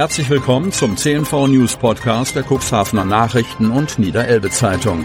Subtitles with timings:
[0.00, 5.04] Herzlich willkommen zum CNV News Podcast der Cuxhavener Nachrichten und Niederelbe Zeitung.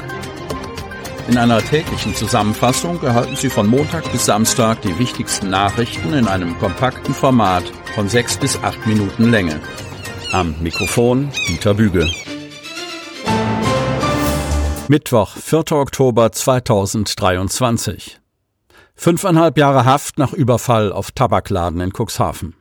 [1.28, 6.58] In einer täglichen Zusammenfassung erhalten Sie von Montag bis Samstag die wichtigsten Nachrichten in einem
[6.60, 9.60] kompakten Format von sechs bis acht Minuten Länge.
[10.32, 12.10] Am Mikrofon Dieter Büge.
[14.88, 15.74] Mittwoch, 4.
[15.74, 18.22] Oktober 2023.
[18.96, 22.56] Fünfeinhalb Jahre Haft nach Überfall auf Tabakladen in Cuxhaven.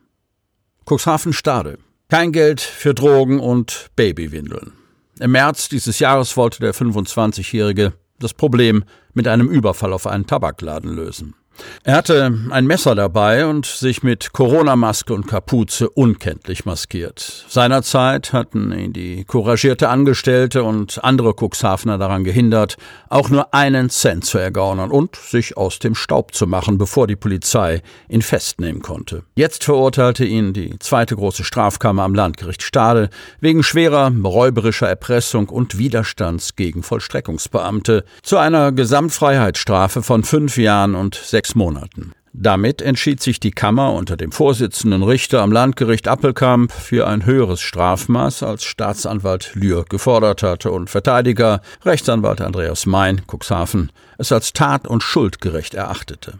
[0.83, 1.77] Cuxhaven Stade.
[2.15, 4.71] Kein Geld für Drogen und Babywindeln.
[5.19, 10.95] Im März dieses Jahres wollte der 25-Jährige das Problem mit einem Überfall auf einen Tabakladen
[10.95, 11.35] lösen.
[11.83, 17.45] Er hatte ein Messer dabei und sich mit Corona-Maske und Kapuze unkenntlich maskiert.
[17.47, 22.77] Seinerzeit hatten ihn die couragierte Angestellte und andere Cuxhavener daran gehindert,
[23.09, 27.15] auch nur einen Cent zu ergaunern und sich aus dem Staub zu machen, bevor die
[27.15, 29.23] Polizei ihn festnehmen konnte.
[29.35, 33.09] Jetzt verurteilte ihn die zweite große Strafkammer am Landgericht Stade
[33.39, 41.15] wegen schwerer räuberischer Erpressung und Widerstands gegen Vollstreckungsbeamte zu einer Gesamtfreiheitsstrafe von fünf Jahren und
[41.15, 42.11] sechs sechs Monaten.
[42.33, 47.61] Damit entschied sich die Kammer unter dem Vorsitzenden Richter am Landgericht Appelkamp für ein höheres
[47.61, 54.87] Strafmaß, als Staatsanwalt Lühr gefordert hatte und Verteidiger Rechtsanwalt Andreas Mein, Cuxhaven, es als tat-
[54.87, 56.39] und schuldgerecht erachtete.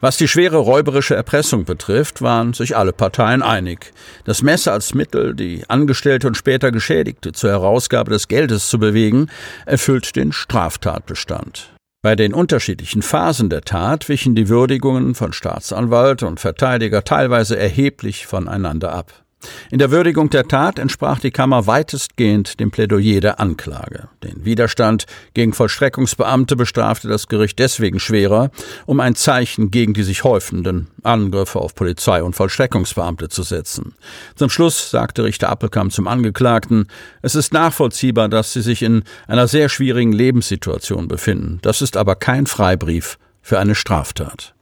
[0.00, 3.92] Was die schwere räuberische Erpressung betrifft, waren sich alle Parteien einig.
[4.24, 9.28] Das Messer als Mittel, die Angestellte und später Geschädigte zur Herausgabe des Geldes zu bewegen,
[9.66, 11.77] erfüllt den Straftatbestand.
[12.00, 18.24] Bei den unterschiedlichen Phasen der Tat wichen die Würdigungen von Staatsanwalt und Verteidiger teilweise erheblich
[18.24, 19.24] voneinander ab.
[19.70, 24.08] In der Würdigung der Tat entsprach die Kammer weitestgehend dem Plädoyer der Anklage.
[24.22, 28.50] Den Widerstand gegen Vollstreckungsbeamte bestrafte das Gericht deswegen schwerer,
[28.86, 33.94] um ein Zeichen gegen die sich häufenden Angriffe auf Polizei und Vollstreckungsbeamte zu setzen.
[34.34, 36.86] Zum Schluss sagte Richter Appelkamp zum Angeklagten,
[37.22, 41.58] es ist nachvollziehbar, dass sie sich in einer sehr schwierigen Lebenssituation befinden.
[41.62, 44.54] Das ist aber kein Freibrief für eine Straftat.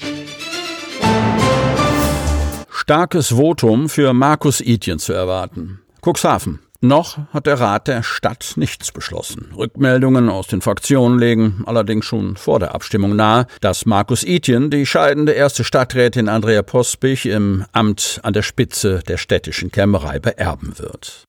[2.89, 5.81] Starkes Votum für Markus Itjen zu erwarten.
[6.03, 6.61] Cuxhaven.
[6.81, 9.51] Noch hat der Rat der Stadt nichts beschlossen.
[9.57, 14.87] Rückmeldungen aus den Fraktionen legen allerdings schon vor der Abstimmung nahe, dass Markus Itjen die
[14.87, 21.26] scheidende erste Stadträtin Andrea Pospich im Amt an der Spitze der städtischen Kämmerei beerben wird.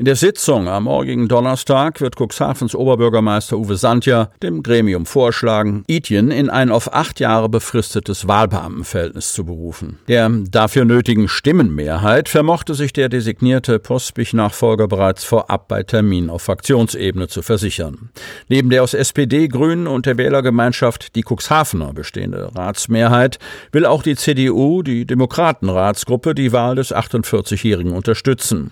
[0.00, 6.30] In der Sitzung am morgigen Donnerstag wird Cuxhavens Oberbürgermeister Uwe Sandja dem Gremium vorschlagen, Itjen
[6.30, 9.98] in ein auf acht Jahre befristetes Wahlbeamtenverhältnis zu berufen.
[10.06, 17.26] Der dafür nötigen Stimmenmehrheit vermochte sich der designierte Postbich-Nachfolger bereits vorab bei Termin auf Fraktionsebene
[17.26, 18.10] zu versichern.
[18.48, 23.40] Neben der aus SPD, Grünen und der Wählergemeinschaft die Cuxhavener bestehende Ratsmehrheit
[23.72, 28.70] will auch die CDU, die Demokratenratsgruppe, die Wahl des 48-Jährigen unterstützen.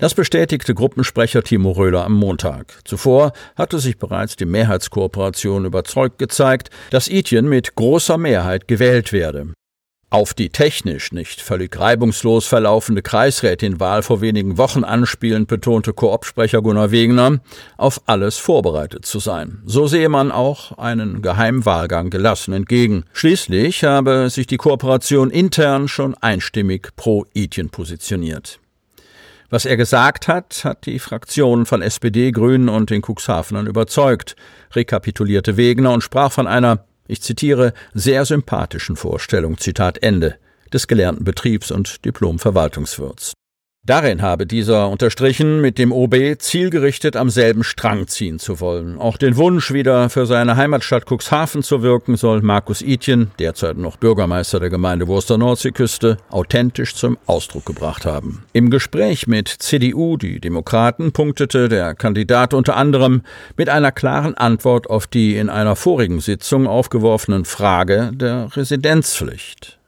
[0.00, 2.80] Das bestätigt bestätigte Gruppensprecher Timo Röhler am Montag.
[2.84, 9.52] Zuvor hatte sich bereits die Mehrheitskooperation überzeugt gezeigt, dass Itjen mit großer Mehrheit gewählt werde.
[10.10, 16.90] Auf die technisch nicht völlig reibungslos verlaufende Kreisrätinwahl vor wenigen Wochen anspielend betonte Koop-Sprecher Gunnar
[16.90, 17.40] Wegener,
[17.76, 19.62] auf alles vorbereitet zu sein.
[19.66, 23.04] So sehe man auch einen geheimen Wahlgang gelassen entgegen.
[23.12, 28.60] Schließlich habe sich die Kooperation intern schon einstimmig pro Itjen positioniert.
[29.48, 34.34] Was er gesagt hat, hat die Fraktionen von SPD, Grünen und den Cuxhavenern überzeugt,
[34.72, 40.36] rekapitulierte Wegener und sprach von einer, ich zitiere, sehr sympathischen Vorstellung, Zitat Ende,
[40.72, 43.34] des gelernten Betriebs- und Diplom-Verwaltungswirts.
[43.86, 48.98] Darin habe dieser unterstrichen, mit dem OB zielgerichtet am selben Strang ziehen zu wollen.
[48.98, 53.96] Auch den Wunsch, wieder für seine Heimatstadt Cuxhaven zu wirken, soll Markus Itjen, derzeit noch
[53.96, 58.42] Bürgermeister der Gemeinde Wurster Nordseeküste, authentisch zum Ausdruck gebracht haben.
[58.52, 63.22] Im Gespräch mit CDU, die Demokraten, punktete der Kandidat unter anderem
[63.56, 69.78] mit einer klaren Antwort auf die in einer vorigen Sitzung aufgeworfenen Frage der Residenzpflicht.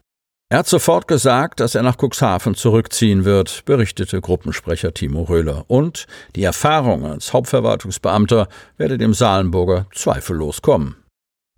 [0.50, 5.66] Er hat sofort gesagt, dass er nach Cuxhaven zurückziehen wird, berichtete Gruppensprecher Timo Röhler.
[5.68, 6.06] Und
[6.36, 8.48] die Erfahrung als Hauptverwaltungsbeamter
[8.78, 10.96] werde dem Salenburger zweifellos kommen.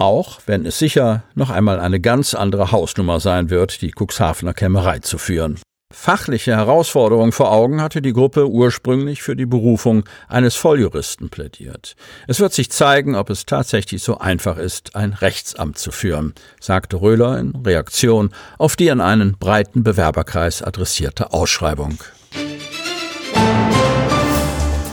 [0.01, 4.99] Auch wenn es sicher noch einmal eine ganz andere Hausnummer sein wird, die Cuxhavener Kämmerei
[4.99, 5.61] zu führen.
[5.93, 11.97] Fachliche Herausforderungen vor Augen hatte die Gruppe ursprünglich für die Berufung eines Volljuristen plädiert.
[12.29, 17.01] Es wird sich zeigen, ob es tatsächlich so einfach ist, ein Rechtsamt zu führen, sagte
[17.01, 21.99] Röhler in Reaktion auf die an einen breiten Bewerberkreis adressierte Ausschreibung.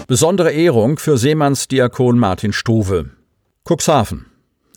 [0.07, 3.11] Besondere Ehrung für Seemannsdiakon Martin Struve.
[3.65, 4.25] Cuxhaven.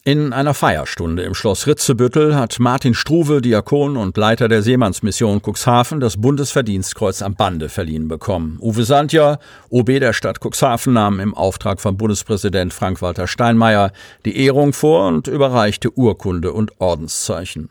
[0.02, 6.00] In einer Feierstunde im Schloss Ritzebüttel hat Martin Struve, Diakon und Leiter der Seemannsmission Cuxhaven,
[6.00, 8.56] das Bundesverdienstkreuz am Bande verliehen bekommen.
[8.62, 9.38] Uwe Sandja,
[9.69, 13.93] OB der Stadt Cuxhaven, nahm im Auftrag von Bundespräsident Frank-Walter Steinmeier
[14.25, 17.69] die Ehrung vor und überreichte Urkunde und Ordenszeichen.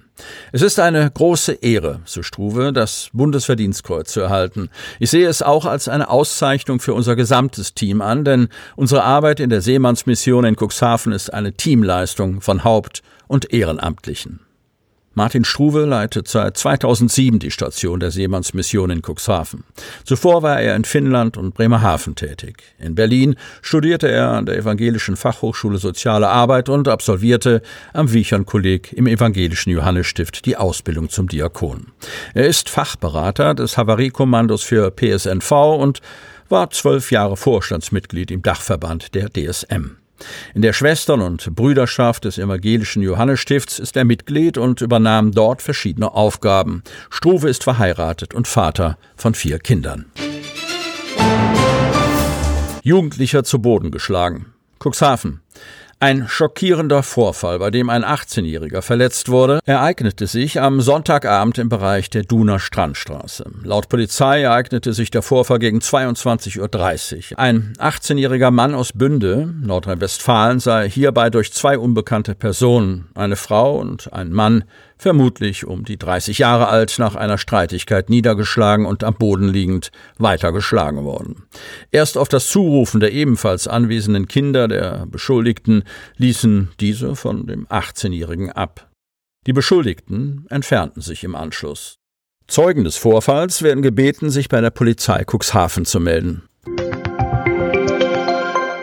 [0.52, 4.70] Es ist eine große Ehre, so Struve, das Bundesverdienstkreuz zu erhalten.
[5.00, 9.40] Ich sehe es auch als eine Auszeichnung für unser gesamtes Team an, denn unsere Arbeit
[9.40, 14.40] in der Seemannsmission in Cuxhaven ist eine Teamleistung von Haupt- und Ehrenamtlichen.
[15.14, 19.64] Martin Struve leitet seit 2007 die Station der Seemannsmission in Cuxhaven.
[20.06, 22.64] Zuvor war er in Finnland und Bremerhaven tätig.
[22.78, 27.62] In Berlin studierte er an der Evangelischen Fachhochschule Soziale Arbeit und absolvierte
[27.94, 31.88] am Wiechern-Kolleg im Evangelischen Johannesstift die Ausbildung zum Diakon.
[32.34, 36.02] Er ist Fachberater des Havariekommandos für PSNV und
[36.50, 39.99] war zwölf Jahre Vorstandsmitglied im Dachverband der DSM.
[40.54, 46.14] In der Schwestern- und Brüderschaft des evangelischen Johannesstifts ist er Mitglied und übernahm dort verschiedene
[46.14, 46.84] Aufgaben.
[47.10, 50.06] Struve ist verheiratet und Vater von vier Kindern.
[52.84, 54.48] Jugendlicher zu Boden geschlagen.
[54.80, 55.42] Cuxhaven.
[56.02, 62.10] Ein schockierender Vorfall, bei dem ein 18-Jähriger verletzt wurde, ereignete sich am Sonntagabend im Bereich
[62.10, 63.52] der Duner Strandstraße.
[63.64, 67.40] Laut Polizei ereignete sich der Vorfall gegen 22.30 Uhr.
[67.40, 74.14] Ein 18-jähriger Mann aus Bünde, Nordrhein-Westfalen, sei hierbei durch zwei unbekannte Personen, eine Frau und
[74.14, 74.64] ein Mann,
[75.00, 81.06] vermutlich um die 30 Jahre alt, nach einer Streitigkeit niedergeschlagen und am Boden liegend weitergeschlagen
[81.06, 81.44] worden.
[81.90, 85.84] Erst auf das Zurufen der ebenfalls anwesenden Kinder der Beschuldigten
[86.18, 88.90] ließen diese von dem 18-Jährigen ab.
[89.48, 91.96] Die Beschuldigten entfernten sich im Anschluss.
[92.48, 96.44] Zeugen des Vorfalls werden gebeten, sich bei der Polizei Cuxhaven zu melden.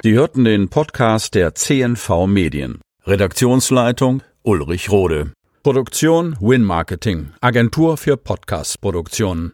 [0.03, 2.81] Sie hörten den Podcast der CNV Medien.
[3.05, 5.32] Redaktionsleitung Ulrich Rode.
[5.64, 9.53] Produktion Win Marketing, Agentur für Podcast-Produktionen.